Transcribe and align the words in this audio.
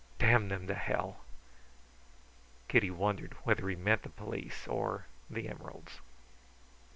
Damn 0.17 0.49
them 0.49 0.65
to 0.65 0.73
hell!" 0.73 1.17
Kitty 2.67 2.89
wondered 2.89 3.35
whether 3.43 3.69
he 3.69 3.75
meant 3.75 4.01
the 4.01 4.09
police 4.09 4.67
or 4.67 5.05
the 5.29 5.47
emeralds. 5.47 5.99